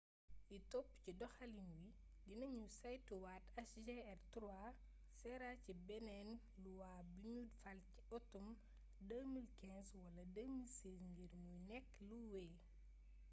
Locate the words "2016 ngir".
10.37-11.31